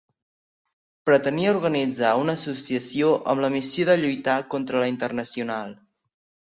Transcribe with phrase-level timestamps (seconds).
[1.09, 5.81] Pretenia, organitzar una associació amb la missió de lluitar contra la Internacional.